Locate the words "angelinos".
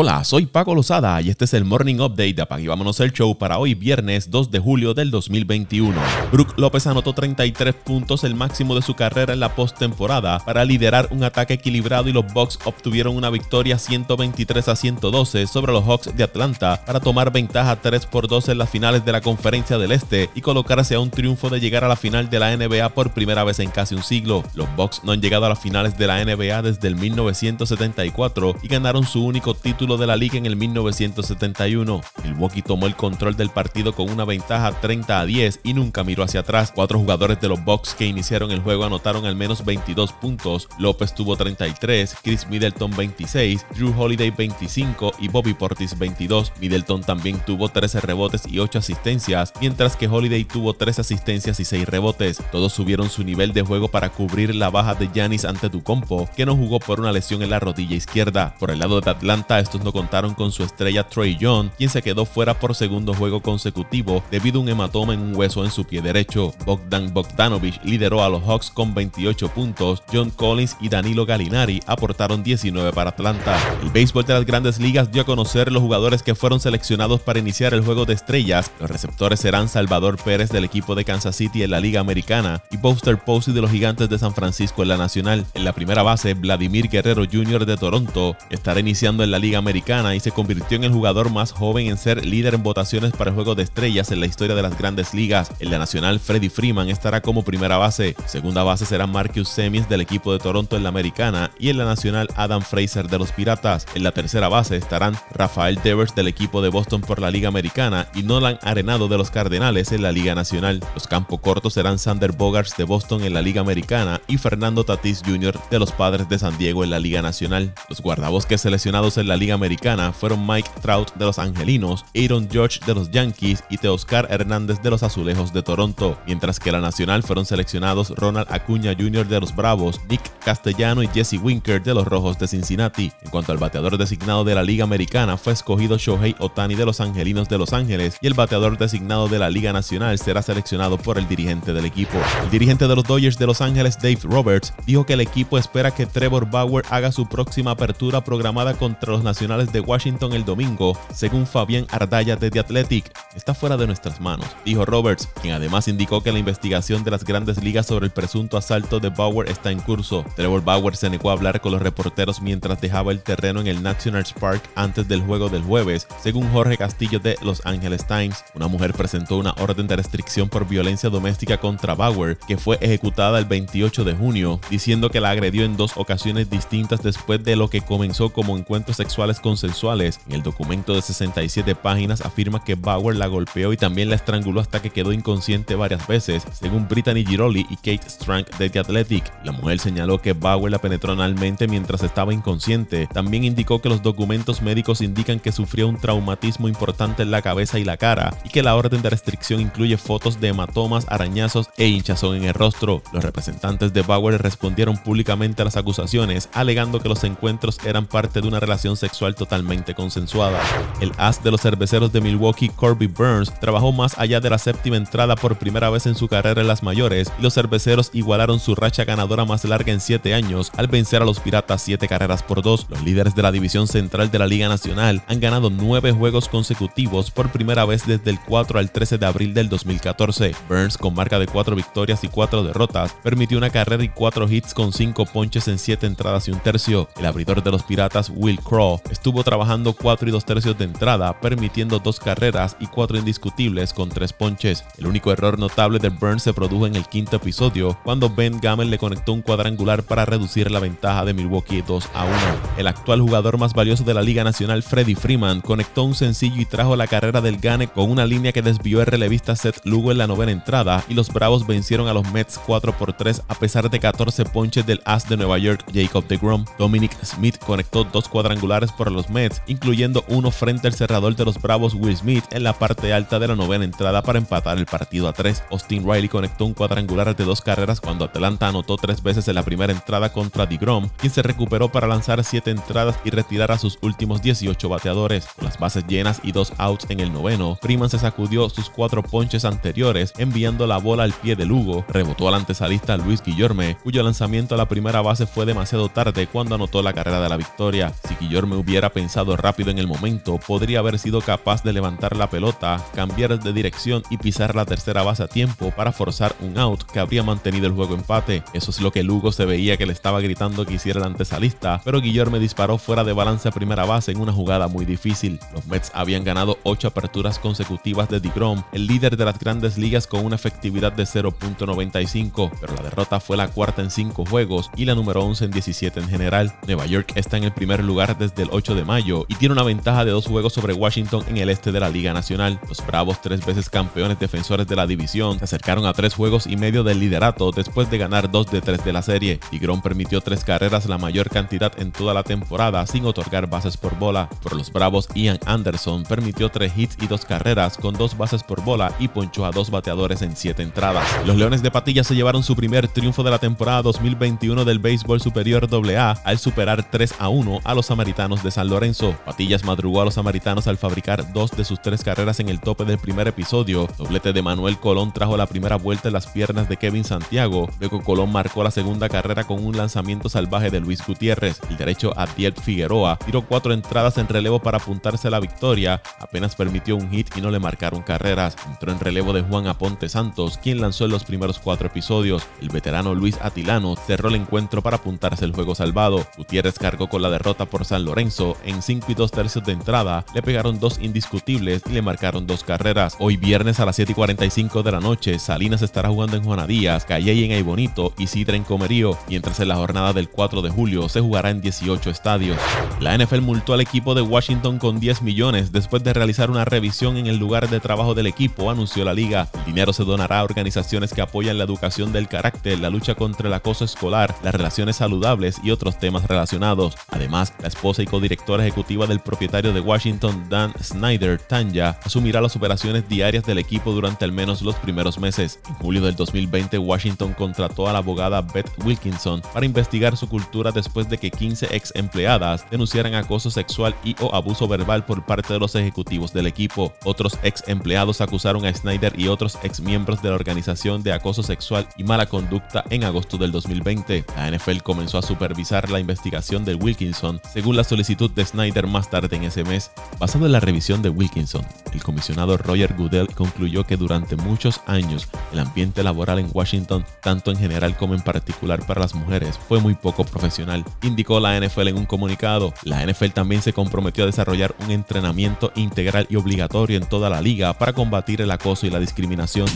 121.38-122.04, 137.00-137.48